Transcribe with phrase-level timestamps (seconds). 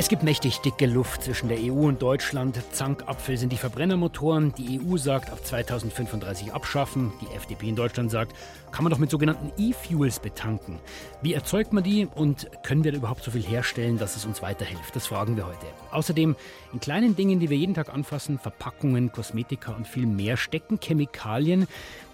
[0.00, 2.56] Es gibt mächtig dicke Luft zwischen der EU und Deutschland.
[2.70, 4.54] Zankapfel sind die Verbrennermotoren.
[4.54, 7.12] Die EU sagt, ab 2035 abschaffen.
[7.20, 8.32] Die FDP in Deutschland sagt,
[8.70, 10.78] kann man doch mit sogenannten E-Fuels betanken.
[11.20, 14.40] Wie erzeugt man die und können wir da überhaupt so viel herstellen, dass es uns
[14.40, 14.94] weiterhilft?
[14.94, 15.66] Das fragen wir heute.
[15.90, 16.36] Außerdem,
[16.72, 21.66] in kleinen Dingen, die wir jeden Tag anfassen, Verpackungen, Kosmetika und viel mehr, stecken Chemikalien,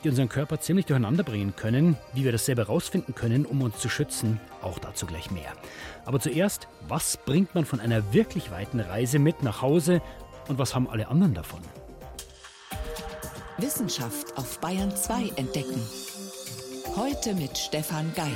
[0.03, 1.99] die unseren Körper ziemlich durcheinander bringen können.
[2.15, 5.53] Wie wir das selber herausfinden können, um uns zu schützen, auch dazu gleich mehr.
[6.05, 10.03] Aber zuerst, was bringt man von einer wirklich weiten Reise mit nach Hause
[10.49, 11.61] und was haben alle anderen davon?
[13.59, 15.81] Wissenschaft auf Bayern 2 entdecken.
[16.97, 18.29] Heute mit Stefan Geier.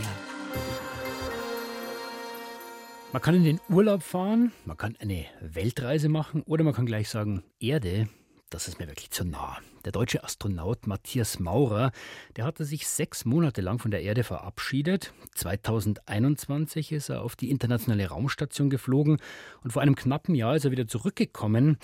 [3.12, 7.08] Man kann in den Urlaub fahren, man kann eine Weltreise machen oder man kann gleich
[7.08, 8.08] sagen, Erde,
[8.50, 9.58] das ist mir wirklich zu nah.
[9.88, 11.92] Der deutsche Astronaut Matthias Maurer,
[12.36, 15.14] der hatte sich sechs Monate lang von der Erde verabschiedet.
[15.34, 19.16] 2021 ist er auf die internationale Raumstation geflogen
[19.64, 21.78] und vor einem knappen Jahr ist er wieder zurückgekommen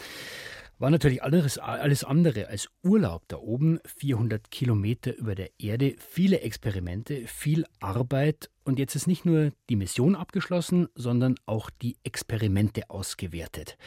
[0.76, 3.78] war natürlich alles, alles andere als Urlaub da oben.
[3.86, 8.50] 400 Kilometer über der Erde, viele Experimente, viel Arbeit.
[8.64, 13.78] Und jetzt ist nicht nur die Mission abgeschlossen, sondern auch die Experimente ausgewertet.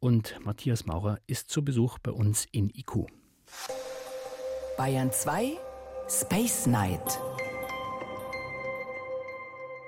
[0.00, 3.06] Und Matthias Maurer ist zu Besuch bei uns in IQ.
[4.76, 5.52] Bayern 2
[6.08, 7.20] Space Night.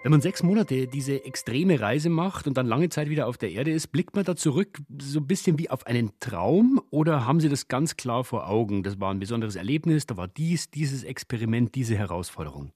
[0.03, 3.51] Wenn man sechs Monate diese extreme Reise macht und dann lange Zeit wieder auf der
[3.51, 7.41] Erde ist, blickt man da zurück so ein bisschen wie auf einen Traum oder haben
[7.41, 8.83] Sie das ganz klar vor Augen?
[8.83, 12.71] Das war ein besonderes Erlebnis, da war dies, dieses Experiment, diese Herausforderung.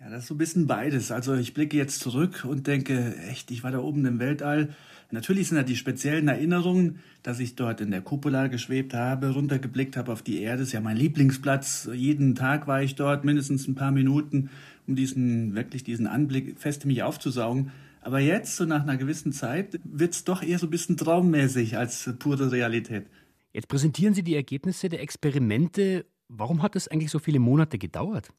[0.00, 1.10] Ja, das ist so ein bisschen beides.
[1.10, 4.74] Also ich blicke jetzt zurück und denke, echt, ich war da oben im Weltall.
[5.10, 9.96] Natürlich sind da die speziellen Erinnerungen, dass ich dort in der Cupola geschwebt habe, runtergeblickt
[9.96, 10.58] habe auf die Erde.
[10.58, 11.88] Das ist ja mein Lieblingsplatz.
[11.92, 14.50] Jeden Tag war ich dort, mindestens ein paar Minuten
[14.86, 17.72] um diesen, wirklich diesen Anblick fest in mich aufzusaugen.
[18.00, 21.76] Aber jetzt, so nach einer gewissen Zeit, wird es doch eher so ein bisschen traummäßig
[21.76, 23.06] als pure Realität.
[23.52, 26.06] Jetzt präsentieren Sie die Ergebnisse der Experimente.
[26.28, 28.30] Warum hat es eigentlich so viele Monate gedauert?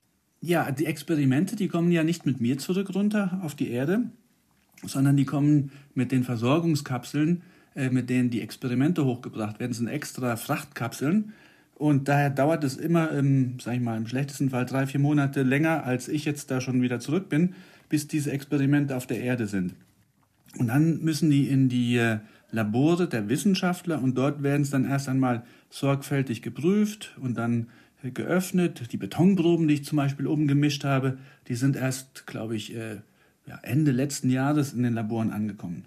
[0.41, 4.03] Ja, die Experimente, die kommen ja nicht mit mir zurück runter auf die Erde,
[4.85, 7.41] sondern die kommen mit den Versorgungskapseln,
[7.75, 9.71] äh, mit denen die Experimente hochgebracht werden.
[9.71, 11.33] Das sind extra Frachtkapseln.
[11.75, 15.43] Und daher dauert es immer, im, sag ich mal, im schlechtesten Fall drei, vier Monate
[15.43, 17.55] länger, als ich jetzt da schon wieder zurück bin,
[17.89, 19.75] bis diese Experimente auf der Erde sind.
[20.57, 22.19] Und dann müssen die in die äh,
[22.51, 27.67] Labore der Wissenschaftler und dort werden es dann erst einmal sorgfältig geprüft und dann
[28.03, 28.91] geöffnet.
[28.91, 31.17] Die Betonproben, die ich zum Beispiel oben gemischt habe,
[31.47, 32.97] die sind erst, glaube ich, äh,
[33.63, 35.85] Ende letzten Jahres in den Laboren angekommen.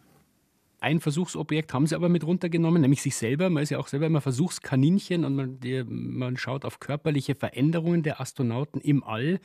[0.80, 3.48] Ein Versuchsobjekt haben sie aber mit runtergenommen, nämlich sich selber.
[3.50, 8.02] Man ist ja auch selber immer Versuchskaninchen und man, die, man schaut auf körperliche Veränderungen
[8.02, 9.38] der Astronauten im All.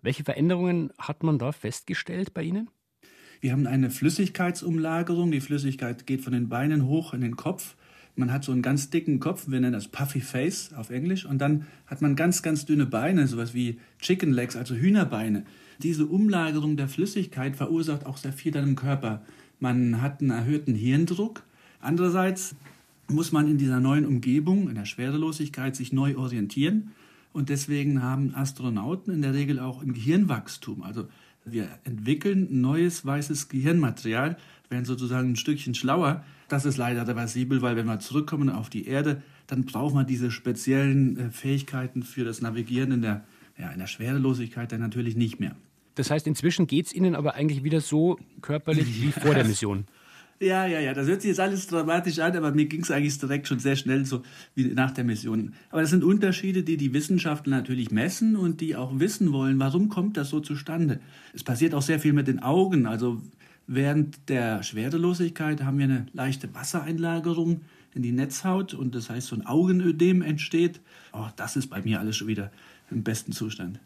[0.00, 2.68] Welche Veränderungen hat man da festgestellt bei Ihnen?
[3.40, 5.30] Wir haben eine Flüssigkeitsumlagerung.
[5.30, 7.76] Die Flüssigkeit geht von den Beinen hoch in den Kopf.
[8.14, 11.24] Man hat so einen ganz dicken Kopf, wir nennen das Puffy Face auf Englisch.
[11.24, 15.44] Und dann hat man ganz, ganz dünne Beine, sowas wie Chicken Legs, also Hühnerbeine.
[15.82, 19.22] Diese Umlagerung der Flüssigkeit verursacht auch sehr viel dann im Körper
[19.62, 21.44] man hat einen erhöhten Hirndruck.
[21.80, 22.56] Andererseits
[23.06, 26.90] muss man in dieser neuen Umgebung, in der Schwerelosigkeit, sich neu orientieren.
[27.32, 30.82] Und deswegen haben Astronauten in der Regel auch ein Gehirnwachstum.
[30.82, 31.06] Also
[31.44, 34.36] wir entwickeln neues weißes Gehirnmaterial,
[34.68, 36.24] werden sozusagen ein Stückchen schlauer.
[36.48, 40.30] Das ist leider reversibel, weil wenn wir zurückkommen auf die Erde, dann braucht man diese
[40.30, 43.24] speziellen äh, Fähigkeiten für das Navigieren in der,
[43.58, 45.54] ja, in der Schwerelosigkeit dann natürlich nicht mehr.
[45.94, 49.84] Das heißt, inzwischen geht es Ihnen aber eigentlich wieder so körperlich wie vor der Mission.
[50.42, 53.16] Ja, ja, ja, das hört sich jetzt alles dramatisch an, aber mir ging es eigentlich
[53.16, 54.22] direkt schon sehr schnell so
[54.56, 55.54] wie nach der Mission.
[55.70, 59.88] Aber das sind Unterschiede, die die Wissenschaftler natürlich messen und die auch wissen wollen, warum
[59.88, 60.98] kommt das so zustande.
[61.32, 62.86] Es passiert auch sehr viel mit den Augen.
[62.86, 63.22] Also
[63.68, 67.60] während der Schwerelosigkeit haben wir eine leichte Wassereinlagerung
[67.94, 70.80] in die Netzhaut und das heißt, so ein Augenödem entsteht.
[71.12, 72.50] Oh, das ist bei mir alles schon wieder
[72.90, 73.78] im besten Zustand.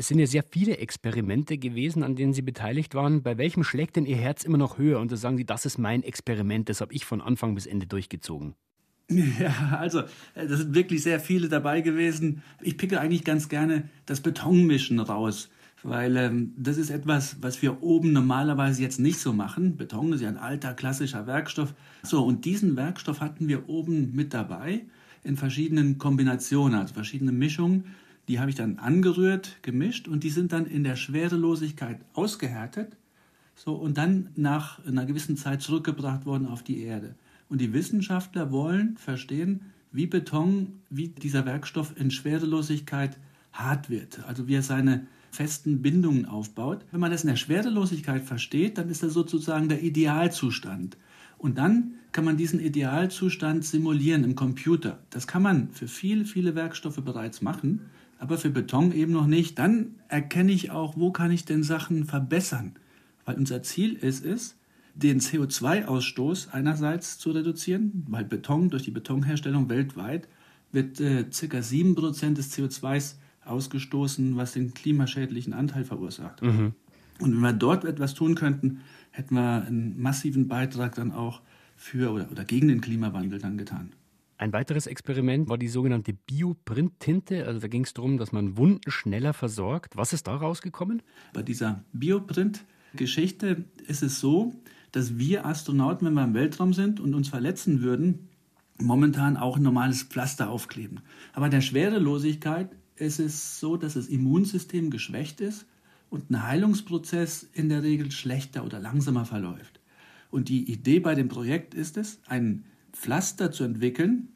[0.00, 3.24] Es sind ja sehr viele Experimente gewesen, an denen Sie beteiligt waren.
[3.24, 5.00] Bei welchem schlägt denn Ihr Herz immer noch höher?
[5.00, 7.86] Und da sagen Sie, das ist mein Experiment, das habe ich von Anfang bis Ende
[7.86, 8.54] durchgezogen.
[9.10, 10.00] Ja, also,
[10.34, 12.42] äh, das sind wirklich sehr viele dabei gewesen.
[12.60, 15.48] Ich picke eigentlich ganz gerne das Betonmischen raus,
[15.82, 19.76] weil ähm, das ist etwas, was wir oben normalerweise jetzt nicht so machen.
[19.76, 21.74] Beton ist ja ein alter klassischer Werkstoff.
[22.02, 24.82] So, und diesen Werkstoff hatten wir oben mit dabei
[25.24, 27.84] in verschiedenen Kombinationen, also verschiedene Mischungen.
[28.28, 32.96] Die habe ich dann angerührt, gemischt und die sind dann in der Schwerelosigkeit ausgehärtet
[33.54, 37.16] so, und dann nach einer gewissen Zeit zurückgebracht worden auf die Erde.
[37.48, 43.18] Und die Wissenschaftler wollen verstehen, wie Beton, wie dieser Werkstoff in Schwerelosigkeit
[43.52, 46.84] hart wird, also wie er seine festen Bindungen aufbaut.
[46.90, 50.96] Wenn man das in der Schwerelosigkeit versteht, dann ist das sozusagen der Idealzustand.
[51.38, 54.98] Und dann kann man diesen Idealzustand simulieren im Computer.
[55.10, 57.80] Das kann man für viele, viele Werkstoffe bereits machen,
[58.18, 59.58] aber für Beton eben noch nicht.
[59.58, 62.74] Dann erkenne ich auch, wo kann ich denn Sachen verbessern.
[63.24, 64.56] Weil unser Ziel ist es,
[64.94, 70.28] den CO2-Ausstoß einerseits zu reduzieren, weil Beton durch die Betonherstellung weltweit
[70.72, 71.58] wird äh, ca.
[71.58, 76.42] 7% des CO2s ausgestoßen, was den klimaschädlichen Anteil verursacht.
[76.42, 76.72] Mhm.
[77.20, 78.80] Und wenn wir dort etwas tun könnten,
[79.10, 81.40] hätten wir einen massiven Beitrag dann auch
[81.76, 83.90] für oder, oder gegen den Klimawandel dann getan.
[84.38, 87.44] Ein weiteres Experiment war die sogenannte Bioprint-Tinte.
[87.44, 89.96] Also da ging es darum, dass man Wunden schneller versorgt.
[89.96, 91.02] Was ist da rausgekommen?
[91.32, 94.54] Bei dieser Bioprint-Geschichte ist es so,
[94.92, 98.28] dass wir Astronauten, wenn wir im Weltraum sind und uns verletzen würden,
[98.80, 101.00] momentan auch ein normales Pflaster aufkleben.
[101.32, 105.66] Aber der Schwerelosigkeit ist es so, dass das Immunsystem geschwächt ist
[106.10, 109.80] und ein Heilungsprozess in der Regel schlechter oder langsamer verläuft.
[110.30, 112.64] Und die Idee bei dem Projekt ist es, ein
[112.98, 114.28] Pflaster zu entwickeln,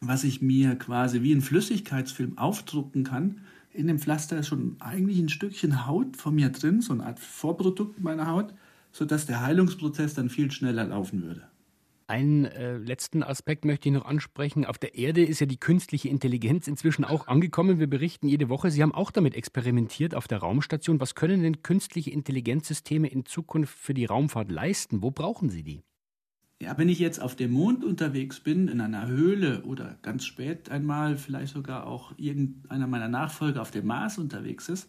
[0.00, 3.42] was ich mir quasi wie ein Flüssigkeitsfilm aufdrucken kann.
[3.72, 7.20] In dem Pflaster ist schon eigentlich ein Stückchen Haut von mir drin, so eine Art
[7.20, 8.52] Vorprodukt meiner Haut,
[8.90, 11.46] sodass der Heilungsprozess dann viel schneller laufen würde.
[12.08, 14.64] Einen äh, letzten Aspekt möchte ich noch ansprechen.
[14.64, 17.78] Auf der Erde ist ja die künstliche Intelligenz inzwischen auch angekommen.
[17.78, 20.98] Wir berichten jede Woche, Sie haben auch damit experimentiert auf der Raumstation.
[20.98, 25.00] Was können denn künstliche Intelligenzsysteme in Zukunft für die Raumfahrt leisten?
[25.00, 25.82] Wo brauchen Sie die?
[26.62, 30.70] Ja, wenn ich jetzt auf dem Mond unterwegs bin, in einer Höhle oder ganz spät
[30.70, 34.88] einmal, vielleicht sogar auch irgendeiner meiner Nachfolger auf dem Mars unterwegs ist,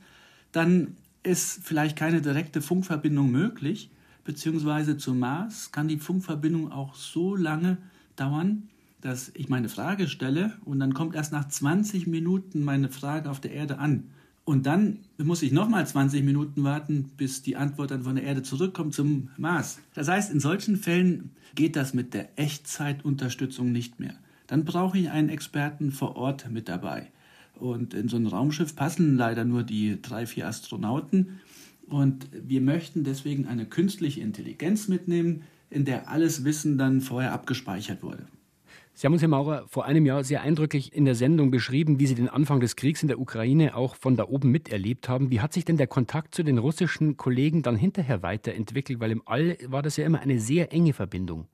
[0.51, 3.89] dann ist vielleicht keine direkte Funkverbindung möglich
[4.23, 7.77] beziehungsweise zum Mars kann die Funkverbindung auch so lange
[8.15, 8.69] dauern,
[9.01, 13.39] dass ich meine Frage stelle und dann kommt erst nach 20 Minuten meine Frage auf
[13.39, 14.11] der Erde an.
[14.51, 18.43] Und dann muss ich nochmal 20 Minuten warten, bis die Antwort dann von der Erde
[18.43, 19.79] zurückkommt zum Mars.
[19.93, 24.13] Das heißt, in solchen Fällen geht das mit der Echtzeitunterstützung nicht mehr.
[24.47, 27.13] Dann brauche ich einen Experten vor Ort mit dabei.
[27.55, 31.39] Und in so ein Raumschiff passen leider nur die drei, vier Astronauten.
[31.87, 38.03] Und wir möchten deswegen eine künstliche Intelligenz mitnehmen, in der alles Wissen dann vorher abgespeichert
[38.03, 38.27] wurde.
[39.01, 42.05] Sie haben uns, Herr Maurer, vor einem Jahr sehr eindrücklich in der Sendung beschrieben, wie
[42.05, 45.31] Sie den Anfang des Kriegs in der Ukraine auch von da oben miterlebt haben.
[45.31, 48.99] Wie hat sich denn der Kontakt zu den russischen Kollegen dann hinterher weiterentwickelt?
[48.99, 51.47] Weil im All war das ja immer eine sehr enge Verbindung.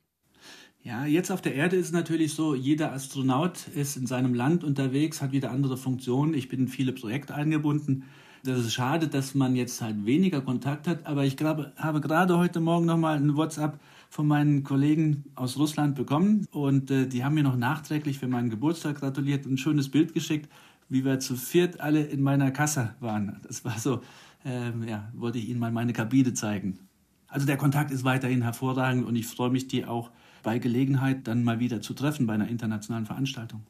[0.84, 4.66] Ja, jetzt auf der Erde ist es natürlich so, jeder Astronaut ist in seinem Land
[4.66, 6.34] unterwegs, hat wieder andere Funktionen.
[6.34, 8.04] Ich bin in viele Projekte eingebunden.
[8.44, 12.38] Das ist schade, dass man jetzt halt weniger Kontakt hat, aber ich glaube, habe gerade
[12.38, 17.36] heute Morgen nochmal ein WhatsApp von meinen Kollegen aus Russland bekommen und äh, die haben
[17.36, 20.50] mir noch nachträglich für meinen Geburtstag gratuliert und ein schönes Bild geschickt,
[20.90, 23.40] wie wir zu viert alle in meiner Kasse waren.
[23.44, 24.02] Das war so,
[24.46, 26.80] ähm, ja, wollte ich Ihnen mal meine Kabine zeigen.
[27.28, 30.12] Also der Kontakt ist weiterhin hervorragend und ich freue mich, die auch
[30.44, 33.64] bei Gelegenheit dann mal wieder zu treffen bei einer internationalen Veranstaltung.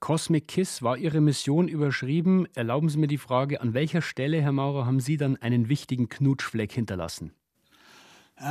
[0.00, 2.46] Cosmic Kiss war Ihre Mission überschrieben.
[2.54, 6.08] Erlauben Sie mir die Frage, an welcher Stelle, Herr Maurer, haben Sie dann einen wichtigen
[6.08, 7.32] Knutschfleck hinterlassen?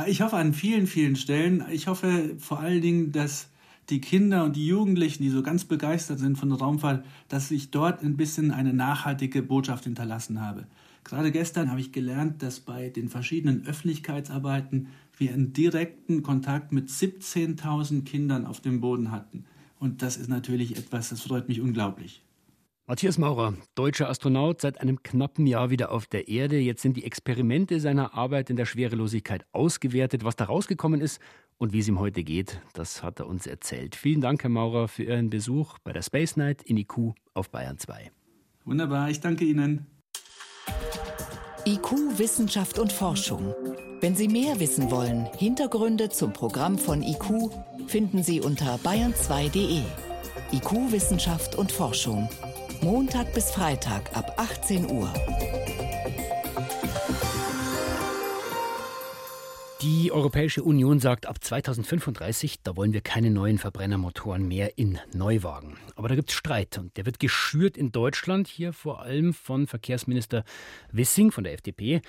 [0.06, 1.64] Ich hoffe an vielen, vielen Stellen.
[1.70, 3.50] Ich hoffe vor allen Dingen, dass
[3.90, 7.70] die Kinder und die Jugendlichen, die so ganz begeistert sind von der Raumfahrt, dass ich
[7.70, 10.66] dort ein bisschen eine nachhaltige Botschaft hinterlassen habe.
[11.04, 14.88] Gerade gestern habe ich gelernt, dass bei den verschiedenen Öffentlichkeitsarbeiten
[15.18, 19.44] wir einen direkten Kontakt mit 17.000 Kindern auf dem Boden hatten.
[19.78, 22.23] Und das ist natürlich etwas, das freut mich unglaublich.
[22.86, 26.58] Matthias Maurer, deutscher Astronaut, seit einem knappen Jahr wieder auf der Erde.
[26.58, 30.22] Jetzt sind die Experimente seiner Arbeit in der Schwerelosigkeit ausgewertet.
[30.22, 31.18] Was da rausgekommen ist
[31.56, 33.96] und wie es ihm heute geht, das hat er uns erzählt.
[33.96, 37.78] Vielen Dank, Herr Maurer, für Ihren Besuch bei der Space Night in IQ auf Bayern
[37.78, 38.12] 2.
[38.66, 39.86] Wunderbar, ich danke Ihnen.
[41.64, 43.54] IQ Wissenschaft und Forschung.
[44.02, 47.50] Wenn Sie mehr wissen wollen, Hintergründe zum Programm von IQ
[47.86, 49.80] finden Sie unter bayern2.de.
[50.52, 52.28] IQ Wissenschaft und Forschung.
[52.84, 55.10] Montag bis Freitag ab 18 Uhr.
[59.80, 65.78] Die Europäische Union sagt, ab 2035, da wollen wir keine neuen Verbrennermotoren mehr in Neuwagen.
[65.96, 69.66] Aber da gibt es Streit und der wird geschürt in Deutschland, hier vor allem von
[69.66, 70.44] Verkehrsminister
[70.92, 72.02] Wissing von der FDP.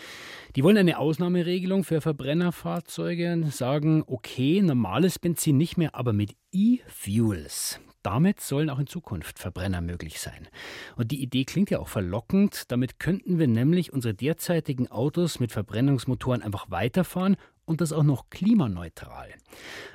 [0.57, 7.79] Die wollen eine Ausnahmeregelung für Verbrennerfahrzeuge, sagen, okay, normales Benzin nicht mehr, aber mit E-Fuels.
[8.05, 10.47] Damit sollen auch in Zukunft Verbrenner möglich sein.
[10.95, 12.71] Und die Idee klingt ja auch verlockend.
[12.71, 17.35] Damit könnten wir nämlich unsere derzeitigen Autos mit Verbrennungsmotoren einfach weiterfahren
[17.65, 19.29] und das auch noch klimaneutral.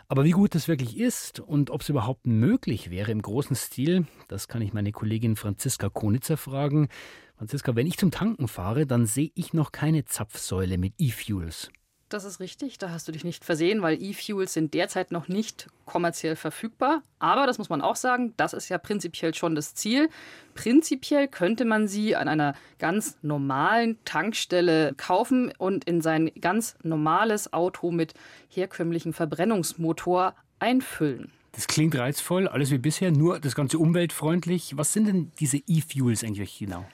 [0.09, 4.09] Aber wie gut das wirklich ist und ob es überhaupt möglich wäre im großen Stil,
[4.27, 6.89] das kann ich meine Kollegin Franziska Konitzer fragen.
[7.37, 11.71] Franziska, wenn ich zum Tanken fahre, dann sehe ich noch keine Zapfsäule mit E-Fuels.
[12.11, 15.69] Das ist richtig, da hast du dich nicht versehen, weil E-Fuels sind derzeit noch nicht
[15.87, 17.05] kommerziell verfügbar.
[17.21, 20.09] Aber das muss man auch sagen, das ist ja prinzipiell schon das Ziel.
[20.55, 27.53] Prinzipiell könnte man sie an einer ganz normalen Tankstelle kaufen und in sein ganz normales
[27.53, 28.15] Auto mit
[28.49, 31.31] herkömmlichem Verbrennungsmotor einfüllen.
[31.53, 34.77] Das klingt reizvoll, alles wie bisher, nur das Ganze umweltfreundlich.
[34.77, 36.85] Was sind denn diese E-Fuels eigentlich genau?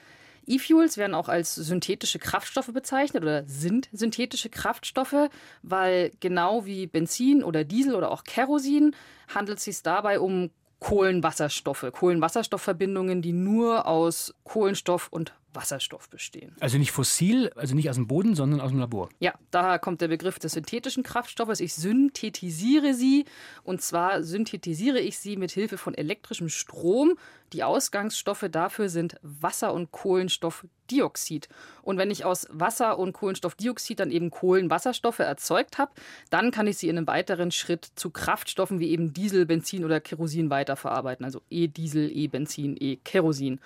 [0.47, 5.29] E-Fuels werden auch als synthetische Kraftstoffe bezeichnet oder sind synthetische Kraftstoffe,
[5.61, 8.95] weil genau wie Benzin oder Diesel oder auch Kerosin
[9.27, 10.49] handelt es sich dabei um
[10.79, 16.55] Kohlenwasserstoffe, Kohlenwasserstoffverbindungen, die nur aus Kohlenstoff und Wasserstoff bestehen.
[16.59, 19.09] Also nicht fossil, also nicht aus dem Boden, sondern aus dem Labor.
[19.19, 21.59] Ja, daher kommt der Begriff des synthetischen Kraftstoffes.
[21.59, 23.25] Ich synthetisiere sie
[23.63, 27.17] und zwar synthetisiere ich sie mit Hilfe von elektrischem Strom.
[27.53, 31.47] Die Ausgangsstoffe dafür sind Wasser und Kohlenstoffdioxid.
[31.81, 35.91] Und wenn ich aus Wasser und Kohlenstoffdioxid dann eben Kohlenwasserstoffe erzeugt habe,
[36.29, 40.01] dann kann ich sie in einem weiteren Schritt zu Kraftstoffen wie eben Diesel, Benzin oder
[40.01, 41.23] Kerosin weiterverarbeiten.
[41.23, 43.61] Also E-Diesel, E-Benzin, E-Kerosin.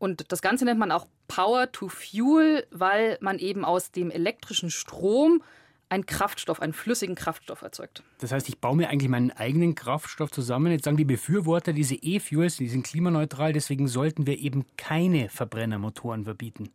[0.00, 4.70] Und das Ganze nennt man auch Power to Fuel, weil man eben aus dem elektrischen
[4.70, 5.42] Strom
[5.90, 8.02] einen Kraftstoff, einen flüssigen Kraftstoff erzeugt.
[8.18, 10.72] Das heißt, ich baue mir eigentlich meinen eigenen Kraftstoff zusammen.
[10.72, 16.24] Jetzt sagen die Befürworter, diese E-Fuels, die sind klimaneutral, deswegen sollten wir eben keine Verbrennermotoren
[16.24, 16.70] verbieten.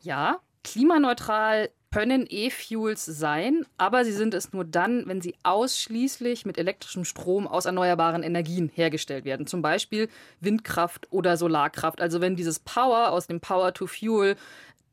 [0.00, 6.58] Ja, klimaneutral können E-Fuels sein, aber sie sind es nur dann, wenn sie ausschließlich mit
[6.58, 9.46] elektrischem Strom aus erneuerbaren Energien hergestellt werden.
[9.46, 10.08] Zum Beispiel
[10.40, 12.02] Windkraft oder Solarkraft.
[12.02, 14.36] Also wenn dieses Power aus dem Power to Fuel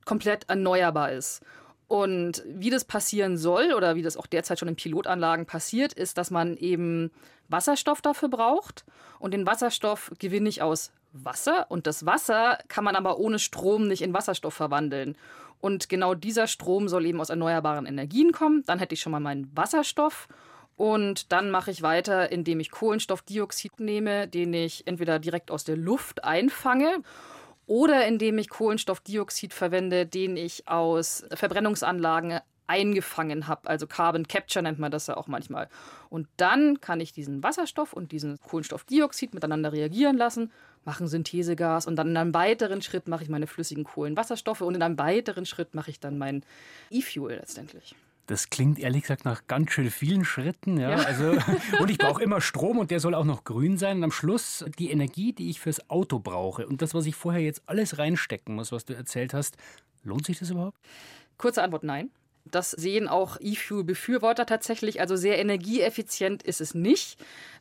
[0.06, 1.42] komplett erneuerbar ist.
[1.88, 6.18] Und wie das passieren soll oder wie das auch derzeit schon in Pilotanlagen passiert, ist,
[6.18, 7.12] dass man eben
[7.50, 8.86] Wasserstoff dafür braucht.
[9.20, 11.68] Und den Wasserstoff gewinne ich aus Wasser.
[11.70, 15.16] Und das Wasser kann man aber ohne Strom nicht in Wasserstoff verwandeln.
[15.64, 18.64] Und genau dieser Strom soll eben aus erneuerbaren Energien kommen.
[18.66, 20.28] Dann hätte ich schon mal meinen Wasserstoff.
[20.76, 25.78] Und dann mache ich weiter, indem ich Kohlenstoffdioxid nehme, den ich entweder direkt aus der
[25.78, 27.02] Luft einfange
[27.66, 33.70] oder indem ich Kohlenstoffdioxid verwende, den ich aus Verbrennungsanlagen eingefangen habe.
[33.70, 35.70] Also Carbon Capture nennt man das ja auch manchmal.
[36.10, 40.52] Und dann kann ich diesen Wasserstoff und diesen Kohlenstoffdioxid miteinander reagieren lassen
[40.86, 44.76] mache ein Synthesegas und dann in einem weiteren Schritt mache ich meine flüssigen Kohlenwasserstoffe und
[44.76, 46.44] in einem weiteren Schritt mache ich dann mein
[46.90, 47.96] E-Fuel letztendlich.
[48.28, 50.80] Das klingt ehrlich gesagt nach ganz schön vielen Schritten.
[50.80, 50.92] Ja?
[50.92, 51.04] ja.
[51.04, 51.36] Also,
[51.80, 53.98] und ich brauche immer Strom und der soll auch noch grün sein.
[53.98, 57.42] Und am Schluss die Energie, die ich fürs Auto brauche und das, was ich vorher
[57.42, 59.58] jetzt alles reinstecken muss, was du erzählt hast,
[60.04, 60.80] lohnt sich das überhaupt?
[61.38, 62.12] Kurze Antwort: Nein.
[62.46, 65.00] Das sehen auch E-Fuel-Befürworter tatsächlich.
[65.00, 67.18] Also sehr energieeffizient ist es nicht.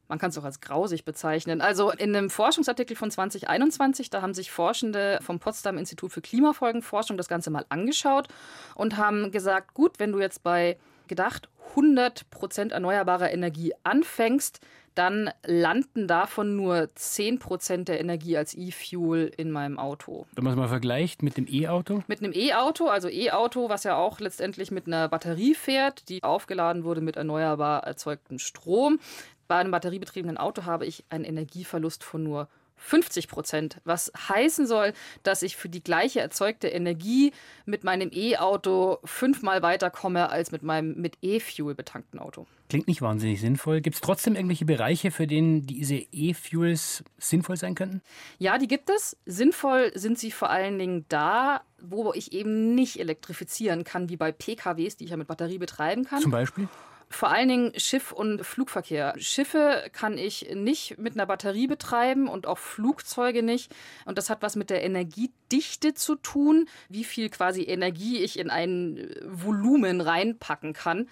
[0.08, 1.60] Man kann es auch als grausig bezeichnen.
[1.60, 7.16] Also in einem Forschungsartikel von 2021, da haben sich Forschende vom Potsdam Institut für Klimafolgenforschung
[7.16, 8.28] das Ganze mal angeschaut
[8.74, 14.60] und haben gesagt, gut, wenn du jetzt bei gedacht 100 Prozent erneuerbarer Energie anfängst,
[14.94, 20.26] dann landen davon nur 10 Prozent der Energie als E-Fuel in meinem Auto.
[20.34, 22.02] Wenn man es mal vergleicht mit dem E-Auto?
[22.08, 26.84] Mit einem E-Auto, also E-Auto, was ja auch letztendlich mit einer Batterie fährt, die aufgeladen
[26.84, 29.00] wurde mit erneuerbar erzeugtem Strom.
[29.48, 32.48] Bei einem batteriebetriebenen Auto habe ich einen Energieverlust von nur
[32.82, 37.32] 50 Prozent, was heißen soll, dass ich für die gleiche erzeugte Energie
[37.64, 42.46] mit meinem E-Auto fünfmal weiterkomme als mit meinem mit E-Fuel betankten Auto.
[42.68, 43.80] Klingt nicht wahnsinnig sinnvoll.
[43.80, 48.00] Gibt es trotzdem irgendwelche Bereiche, für denen diese E-Fuels sinnvoll sein könnten?
[48.38, 49.16] Ja, die gibt es.
[49.26, 54.32] Sinnvoll sind sie vor allen Dingen da, wo ich eben nicht elektrifizieren kann, wie bei
[54.32, 56.22] PKWs, die ich ja mit Batterie betreiben kann.
[56.22, 56.68] Zum Beispiel?
[57.12, 59.14] Vor allen Dingen Schiff- und Flugverkehr.
[59.18, 63.70] Schiffe kann ich nicht mit einer Batterie betreiben und auch Flugzeuge nicht.
[64.06, 68.48] Und das hat was mit der Energiedichte zu tun, wie viel quasi Energie ich in
[68.48, 71.08] ein Volumen reinpacken kann.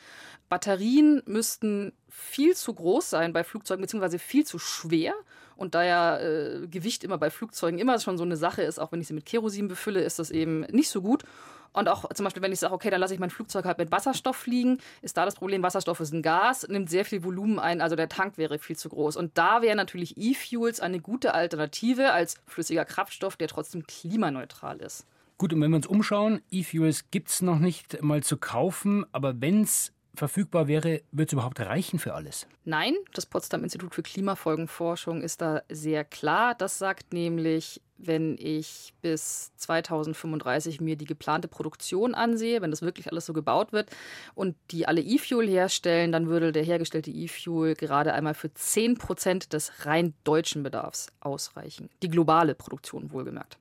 [0.49, 5.15] Batterien müssten viel zu groß sein bei Flugzeugen, beziehungsweise viel zu schwer.
[5.57, 8.93] Und da ja äh, Gewicht immer bei Flugzeugen immer schon so eine Sache ist, auch
[8.93, 11.25] wenn ich sie mit Kerosin befülle, ist das eben nicht so gut.
[11.73, 13.93] Und auch zum Beispiel, wenn ich sage, okay, dann lasse ich mein Flugzeug halt mit
[13.93, 17.81] Wasserstoff fliegen, ist da das Problem, Wasserstoff ist ein Gas, nimmt sehr viel Volumen ein,
[17.81, 19.17] also der Tank wäre viel zu groß.
[19.17, 25.07] Und da wäre natürlich E-Fuels eine gute Alternative als flüssiger Kraftstoff, der trotzdem klimaneutral ist.
[25.39, 29.41] Gut, und wenn wir uns umschauen, E-Fuels gibt es noch nicht mal zu kaufen, aber
[29.41, 32.47] wenn es verfügbar wäre, wird es überhaupt reichen für alles?
[32.65, 36.55] Nein, das Potsdam Institut für Klimafolgenforschung ist da sehr klar.
[36.55, 43.11] Das sagt nämlich, wenn ich bis 2035 mir die geplante Produktion ansehe, wenn das wirklich
[43.11, 43.91] alles so gebaut wird
[44.35, 49.53] und die alle E-Fuel herstellen, dann würde der hergestellte E-Fuel gerade einmal für 10 Prozent
[49.53, 51.91] des rein deutschen Bedarfs ausreichen.
[52.03, 53.60] Die globale Produktion wohlgemerkt.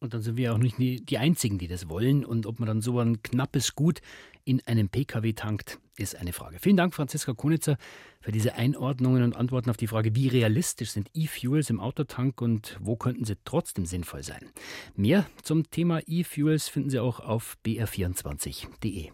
[0.00, 2.24] Und dann sind wir auch nicht die Einzigen, die das wollen.
[2.24, 4.00] Und ob man dann so ein knappes Gut
[4.44, 6.58] in einem Pkw tankt, ist eine Frage.
[6.58, 7.76] Vielen Dank, Franziska Konitzer,
[8.22, 12.78] für diese Einordnungen und Antworten auf die Frage, wie realistisch sind E-Fuels im Autotank und
[12.80, 14.50] wo könnten sie trotzdem sinnvoll sein.
[14.96, 19.10] Mehr zum Thema E-Fuels finden Sie auch auf br24.de.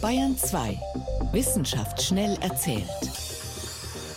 [0.00, 0.80] Bayern 2.
[1.32, 2.88] Wissenschaft schnell erzählt.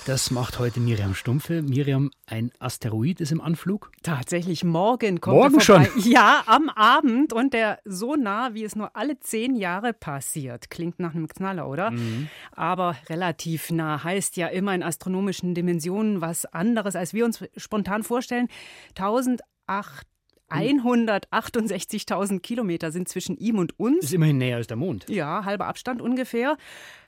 [0.08, 1.62] Das macht heute Miriam Stumpfe.
[1.62, 3.92] Miriam, ein Asteroid ist im Anflug?
[4.02, 5.88] Tatsächlich, morgen kommt Morgen er schon?
[5.96, 10.72] Ja, am Abend und der so nah, wie es nur alle zehn Jahre passiert.
[10.72, 11.92] Klingt nach einem Knaller, oder?
[11.92, 12.30] Mhm.
[12.52, 18.02] Aber relativ nah heißt ja immer in astronomischen Dimensionen was anderes, als wir uns spontan
[18.02, 18.48] vorstellen.
[18.98, 20.08] 1008
[20.52, 24.06] 168.000 Kilometer sind zwischen ihm und uns.
[24.06, 25.10] Ist immerhin näher als der Mond.
[25.10, 26.58] Ja, halber Abstand ungefähr.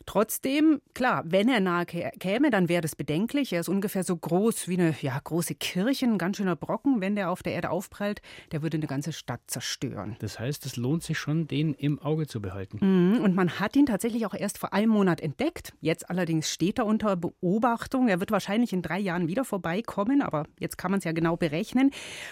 [0.06, 3.54] Trotzdem, klar, wenn er nahe käme, dann wäre das bedenklich.
[3.54, 7.00] Er ist ungefähr so groß wie eine ja, große Kirche, ein ganz schöner Brocken.
[7.00, 8.22] Wenn der auf der Erde aufprallt,
[8.52, 10.16] der würde eine ganze Stadt zerstören.
[10.20, 12.80] Das heißt, es lohnt sich schon, den im Auge zu behalten.
[12.82, 15.74] Mhm, und man hat ihn tatsächlich auch erst vor einem Monat entdeckt.
[15.80, 18.10] Jetzt allerdings steht er unter Beobachtung.
[18.10, 21.38] Er wird wahrscheinlich in drei Jahren wieder vorbeikommen, aber jetzt kann man es ja genau
[21.38, 21.92] berechnen.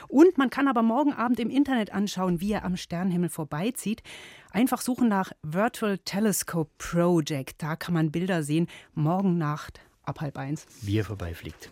[0.09, 4.03] Und man kann aber morgen Abend im Internet anschauen, wie er am Sternenhimmel vorbeizieht.
[4.51, 7.63] Einfach suchen nach Virtual Telescope Project.
[7.63, 10.67] Da kann man Bilder sehen, morgen Nacht ab halb eins.
[10.81, 11.71] Wie er vorbeifliegt.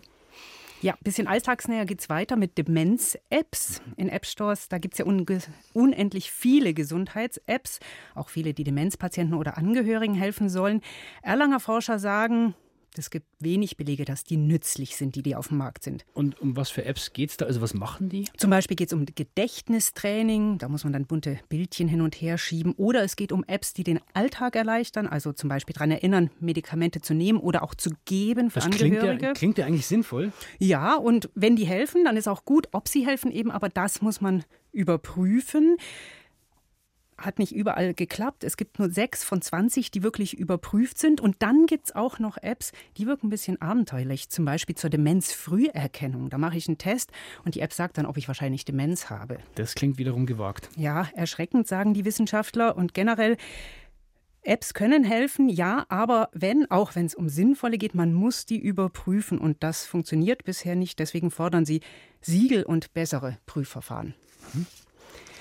[0.82, 4.70] Ja, ein bisschen alltagsnäher geht es weiter mit Demenz-Apps in App-Stores.
[4.70, 5.06] Da gibt es ja
[5.74, 7.80] unendlich viele Gesundheits-Apps,
[8.16, 10.82] auch viele, die Demenzpatienten oder Angehörigen helfen sollen.
[11.22, 12.56] Erlanger Forscher sagen,
[12.98, 16.06] es gibt wenig Belege, dass die nützlich sind, die, die auf dem Markt sind.
[16.14, 17.46] Und um was für Apps geht es da?
[17.46, 18.28] Also was machen die?
[18.38, 22.38] Zum Beispiel geht es um Gedächtnistraining, da muss man dann bunte Bildchen hin und her
[22.38, 22.74] schieben.
[22.74, 27.02] Oder es geht um Apps, die den Alltag erleichtern, also zum Beispiel daran erinnern, Medikamente
[27.02, 29.00] zu nehmen oder auch zu geben für das Angehörige.
[29.00, 30.32] Klingt ja, klingt ja eigentlich sinnvoll.
[30.58, 34.02] Ja, und wenn die helfen, dann ist auch gut, ob sie helfen eben, aber das
[34.02, 35.78] muss man überprüfen
[37.20, 38.44] hat nicht überall geklappt.
[38.44, 41.22] Es gibt nur sechs von 20, die wirklich überprüft sind.
[41.22, 44.30] Und dann gibt es auch noch Apps, die wirken ein bisschen abenteuerlich.
[44.30, 46.30] Zum Beispiel zur Demenzfrüherkennung.
[46.30, 47.12] Da mache ich einen Test
[47.46, 49.40] und die App sagt dann, ob ich wahrscheinlich Demenz habe.
[49.56, 50.70] Das klingt wiederum gewagt.
[50.76, 52.76] Ja, erschreckend, sagen die Wissenschaftler.
[52.76, 53.38] Und generell,
[54.42, 58.60] Apps können helfen, ja, aber wenn, auch wenn es um sinnvolle geht, man muss die
[58.60, 59.38] überprüfen.
[59.38, 61.00] Und das funktioniert bisher nicht.
[61.00, 61.82] Deswegen fordern sie
[62.22, 64.16] Siegel und bessere Prüfverfahren.
[64.54, 64.66] Mhm.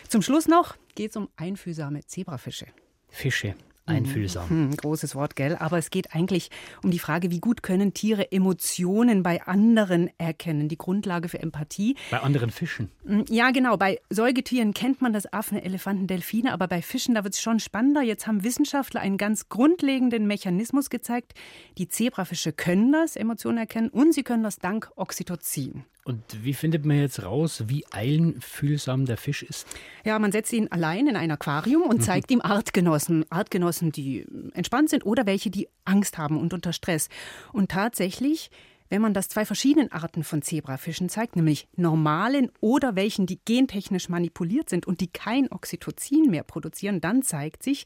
[0.08, 2.66] Zum Schluss noch geht es um einfühlsame Zebrafische.
[3.08, 3.54] Fische.
[3.86, 4.50] Einfühlsam.
[4.50, 5.56] Hm, großes Wort, gell?
[5.56, 6.50] Aber es geht eigentlich
[6.82, 10.68] um die Frage, wie gut können Tiere Emotionen bei anderen erkennen?
[10.68, 11.96] Die Grundlage für Empathie.
[12.10, 12.90] Bei anderen Fischen?
[13.06, 13.76] Hm, ja, genau.
[13.78, 17.60] Bei Säugetieren kennt man das Affen, Elefanten, Delfine, aber bei Fischen, da wird es schon
[17.60, 18.02] spannender.
[18.02, 21.32] Jetzt haben Wissenschaftler einen ganz grundlegenden Mechanismus gezeigt.
[21.78, 25.84] Die Zebrafische können das, Emotionen erkennen, und sie können das dank Oxytocin.
[26.08, 29.66] Und wie findet man jetzt raus, wie einfühlsam der Fisch ist?
[30.06, 33.26] Ja, man setzt ihn allein in ein Aquarium und zeigt ihm Artgenossen.
[33.28, 37.10] Artgenossen, die entspannt sind oder welche, die Angst haben und unter Stress.
[37.52, 38.50] Und tatsächlich
[38.88, 44.08] wenn man das zwei verschiedenen Arten von Zebrafischen zeigt, nämlich normalen oder welchen, die gentechnisch
[44.08, 47.84] manipuliert sind und die kein Oxytocin mehr produzieren, dann zeigt sich,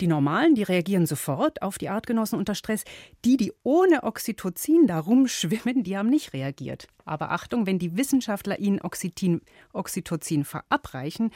[0.00, 2.84] die normalen, die reagieren sofort auf die Artgenossen unter Stress.
[3.24, 6.88] Die, die ohne Oxytocin da rumschwimmen, die haben nicht reagiert.
[7.04, 11.30] Aber Achtung, wenn die Wissenschaftler ihnen Oxytin, Oxytocin verabreichen,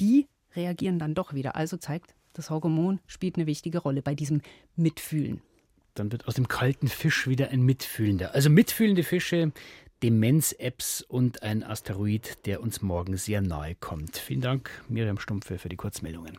[0.00, 1.56] die reagieren dann doch wieder.
[1.56, 4.42] Also zeigt, das Hormon spielt eine wichtige Rolle bei diesem
[4.76, 5.42] Mitfühlen.
[5.94, 8.34] Dann wird aus dem kalten Fisch wieder ein mitfühlender.
[8.34, 9.52] Also mitfühlende Fische,
[10.02, 14.16] Demenz-Apps und ein Asteroid, der uns morgen sehr nahe kommt.
[14.16, 16.38] Vielen Dank, Miriam Stumpfe, für die Kurzmeldungen.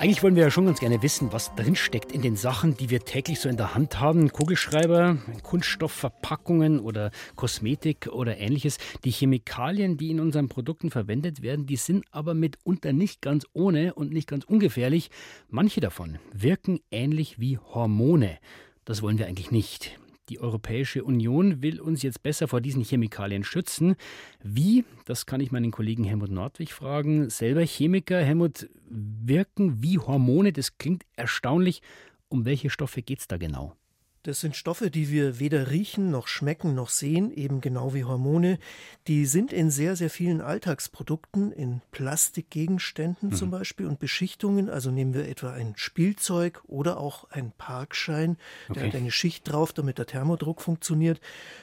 [0.00, 3.00] Eigentlich wollen wir ja schon ganz gerne wissen, was drinsteckt in den Sachen, die wir
[3.00, 4.32] täglich so in der Hand haben.
[4.32, 8.78] Kugelschreiber, Kunststoffverpackungen oder Kosmetik oder ähnliches.
[9.04, 13.92] Die Chemikalien, die in unseren Produkten verwendet werden, die sind aber mitunter nicht ganz ohne
[13.92, 15.10] und nicht ganz ungefährlich.
[15.50, 18.38] Manche davon wirken ähnlich wie Hormone.
[18.86, 19.98] Das wollen wir eigentlich nicht.
[20.30, 23.96] Die Europäische Union will uns jetzt besser vor diesen Chemikalien schützen.
[24.42, 24.84] Wie?
[25.04, 27.28] Das kann ich meinen Kollegen Helmut Nordwig fragen.
[27.30, 28.20] Selber Chemiker.
[28.20, 30.52] Helmut, wirken wie Hormone?
[30.52, 31.82] Das klingt erstaunlich.
[32.28, 33.74] Um welche Stoffe geht es da genau?
[34.22, 38.58] Das sind Stoffe, die wir weder riechen noch schmecken noch sehen, eben genau wie Hormone.
[39.06, 43.34] Die sind in sehr, sehr vielen Alltagsprodukten, in Plastikgegenständen mhm.
[43.34, 44.68] zum Beispiel und Beschichtungen.
[44.68, 48.36] Also nehmen wir etwa ein Spielzeug oder auch ein Parkschein.
[48.68, 51.18] Der hat eine Schicht drauf, damit der Thermodruck funktioniert.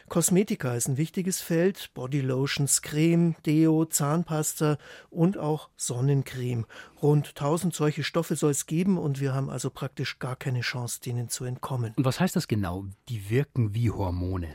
[0.09, 1.91] Kosmetika ist ein wichtiges Feld.
[1.93, 4.79] Bodylotions, Creme, Deo, Zahnpasta
[5.11, 6.65] und auch Sonnencreme.
[7.03, 11.01] Rund 1000 solche Stoffe soll es geben und wir haben also praktisch gar keine Chance,
[11.01, 11.93] denen zu entkommen.
[11.95, 12.85] Und was heißt das genau?
[13.09, 14.49] Die wirken wie Hormone.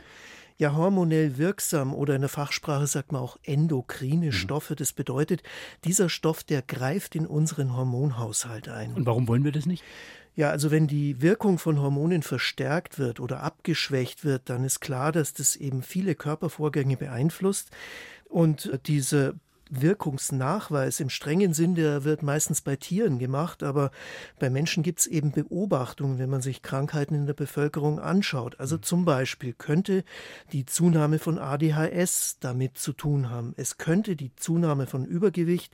[0.57, 4.31] Ja, hormonell wirksam oder in der Fachsprache sagt man auch endokrine mhm.
[4.31, 4.75] Stoffe.
[4.75, 5.41] Das bedeutet,
[5.83, 8.93] dieser Stoff, der greift in unseren Hormonhaushalt ein.
[8.93, 9.83] Und warum wollen wir das nicht?
[10.35, 15.11] Ja, also wenn die Wirkung von Hormonen verstärkt wird oder abgeschwächt wird, dann ist klar,
[15.11, 17.69] dass das eben viele Körpervorgänge beeinflusst.
[18.29, 19.35] Und diese
[19.81, 23.91] Wirkungsnachweis im strengen Sinn, der wird meistens bei Tieren gemacht, aber
[24.39, 28.59] bei Menschen gibt es eben Beobachtungen, wenn man sich Krankheiten in der Bevölkerung anschaut.
[28.59, 28.83] Also mhm.
[28.83, 30.03] zum Beispiel könnte
[30.51, 33.53] die Zunahme von ADHS damit zu tun haben.
[33.57, 35.73] Es könnte die Zunahme von Übergewicht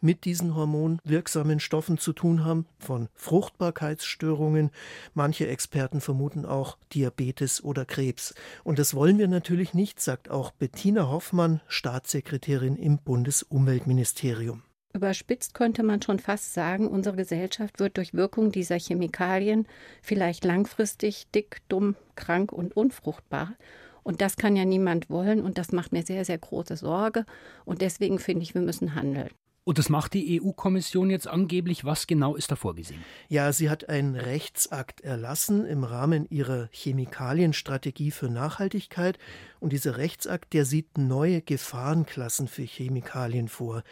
[0.00, 4.70] mit diesen hormonwirksamen Stoffen zu tun haben, von Fruchtbarkeitsstörungen.
[5.14, 8.34] Manche Experten vermuten auch Diabetes oder Krebs.
[8.64, 14.62] Und das wollen wir natürlich nicht, sagt auch Bettina Hoffmann, Staatssekretärin im Bundesumweltministerium.
[14.92, 19.68] Überspitzt könnte man schon fast sagen, unsere Gesellschaft wird durch Wirkung dieser Chemikalien
[20.02, 23.54] vielleicht langfristig dick, dumm, krank und unfruchtbar.
[24.02, 27.24] Und das kann ja niemand wollen und das macht mir sehr, sehr große Sorge.
[27.64, 29.30] Und deswegen finde ich, wir müssen handeln.
[29.64, 31.84] Und das macht die EU-Kommission jetzt angeblich.
[31.84, 33.04] Was genau ist da vorgesehen?
[33.28, 39.18] Ja, sie hat einen Rechtsakt erlassen im Rahmen ihrer Chemikalienstrategie für Nachhaltigkeit.
[39.60, 43.82] Und dieser Rechtsakt, der sieht neue Gefahrenklassen für Chemikalien vor.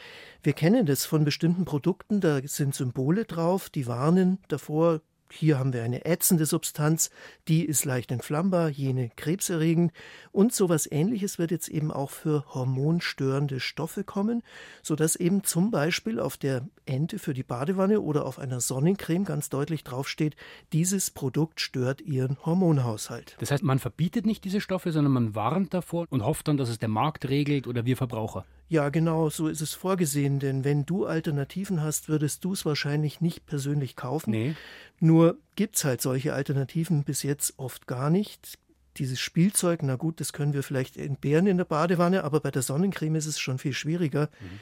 [0.43, 5.73] Wir kennen das von bestimmten Produkten, da sind Symbole drauf, die warnen davor, hier haben
[5.73, 7.11] wir eine ätzende Substanz,
[7.49, 9.93] die ist leicht entflammbar, jene krebserregend.
[10.33, 14.43] Und sowas ähnliches wird jetzt eben auch für hormonstörende Stoffe kommen,
[14.83, 19.49] sodass eben zum Beispiel auf der Ente für die Badewanne oder auf einer Sonnencreme ganz
[19.51, 20.37] deutlich draufsteht,
[20.73, 23.37] dieses Produkt stört ihren Hormonhaushalt.
[23.41, 26.69] Das heißt, man verbietet nicht diese Stoffe, sondern man warnt davor und hofft dann, dass
[26.69, 28.45] es der Markt regelt oder wir Verbraucher.
[28.69, 33.23] Ja, genau, so ist es vorgesehen, denn wenn du Alternativen hast, würdest du es wahrscheinlich
[33.23, 34.31] nicht persönlich kaufen.
[34.31, 34.55] Nee.
[35.01, 38.59] Nur gibt es halt solche Alternativen bis jetzt oft gar nicht.
[38.99, 42.63] Dieses Spielzeug, na gut, das können wir vielleicht entbehren in der Badewanne, aber bei der
[42.63, 44.29] Sonnencreme ist es schon viel schwieriger.
[44.41, 44.61] Mhm.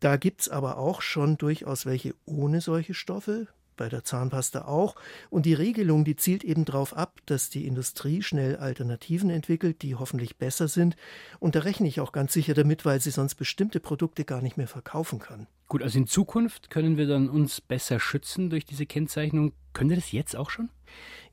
[0.00, 4.94] Da gibt es aber auch schon durchaus welche ohne solche Stoffe, bei der Zahnpasta auch.
[5.30, 9.94] Und die Regelung, die zielt eben darauf ab, dass die Industrie schnell Alternativen entwickelt, die
[9.94, 10.96] hoffentlich besser sind.
[11.40, 14.56] Und da rechne ich auch ganz sicher damit, weil sie sonst bestimmte Produkte gar nicht
[14.56, 15.46] mehr verkaufen kann.
[15.68, 19.52] Gut, also in Zukunft können wir dann uns besser schützen durch diese Kennzeichnung.
[19.72, 20.68] Können wir das jetzt auch schon?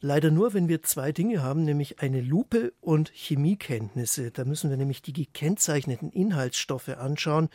[0.04, 4.32] Leider nur, wenn wir zwei Dinge haben, nämlich eine Lupe und Chemiekenntnisse.
[4.32, 7.50] Da müssen wir nämlich die gekennzeichneten Inhaltsstoffe anschauen.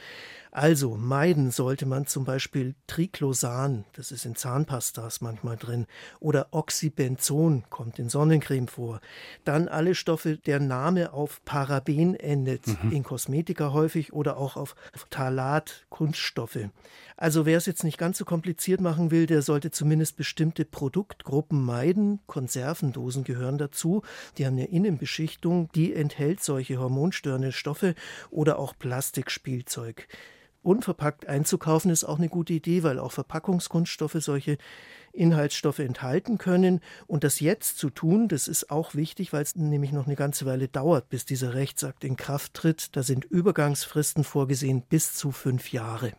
[0.53, 5.87] Also meiden sollte man zum Beispiel Triclosan, das ist in Zahnpastas manchmal drin,
[6.21, 9.01] oder Oxybenzon kommt in Sonnencreme vor.
[9.45, 12.93] Dann alle Stoffe, der Name auf Paraben endet, mhm.
[12.93, 14.77] in Kosmetika häufig oder auch auf
[15.11, 16.71] Talat, Kunststoffe.
[17.19, 21.65] Also wer es jetzt nicht ganz so kompliziert machen will, der sollte zumindest bestimmte Produktgruppen
[21.65, 21.96] meiden.
[22.27, 24.03] Konservendosen gehören dazu.
[24.39, 27.95] Die haben eine Innenbeschichtung, die enthält solche hormonstörende Stoffe
[28.31, 30.09] oder auch Plastikspielzeug
[30.67, 34.59] unverpackt einzukaufen, ist auch eine gute Idee, weil auch Verpackungskunststoffe solche
[35.13, 36.81] Inhaltsstoffe enthalten können.
[37.07, 40.45] Und das jetzt zu tun, das ist auch wichtig, weil es nämlich noch eine ganze
[40.45, 42.97] Weile dauert, bis dieser Rechtsakt in Kraft tritt.
[42.97, 46.13] Da sind Übergangsfristen vorgesehen bis zu fünf Jahre.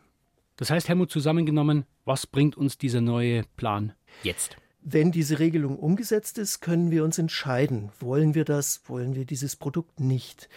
[0.56, 4.58] Das heißt, Helmut, zusammengenommen, was bringt uns dieser neue Plan jetzt?
[4.90, 9.58] Wenn diese Regelung umgesetzt ist, können wir uns entscheiden, wollen wir das, wollen wir dieses
[9.58, 10.48] Produkt nicht.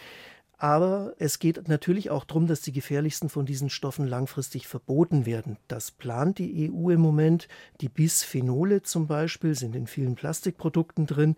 [0.57, 5.57] Aber es geht natürlich auch darum, dass die gefährlichsten von diesen Stoffen langfristig verboten werden.
[5.67, 7.49] Das plant die EU im Moment.
[7.81, 11.35] Die Bisphenole zum Beispiel sind in vielen Plastikprodukten drin.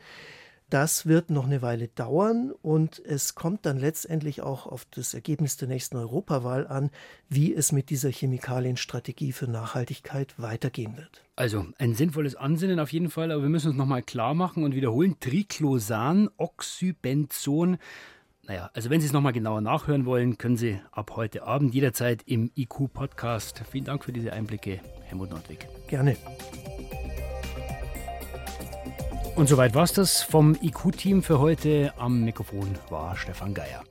[0.73, 5.55] Das wird noch eine Weile dauern und es kommt dann letztendlich auch auf das Ergebnis
[5.55, 6.89] der nächsten Europawahl an,
[7.29, 11.21] wie es mit dieser Chemikalienstrategie für Nachhaltigkeit weitergehen wird.
[11.35, 14.73] Also ein sinnvolles Ansinnen auf jeden Fall, aber wir müssen uns nochmal klar machen und
[14.73, 15.17] wiederholen.
[15.19, 17.77] Triclosan, Oxybenzon,
[18.47, 22.23] naja, also wenn Sie es nochmal genauer nachhören wollen, können Sie ab heute Abend jederzeit
[22.25, 23.61] im IQ-Podcast.
[23.69, 25.67] Vielen Dank für diese Einblicke, Helmut Nordwig.
[25.85, 26.17] Gerne.
[29.35, 31.91] Und soweit war es das vom IQ-Team für heute.
[31.97, 33.81] Am Mikrofon war Stefan Geier.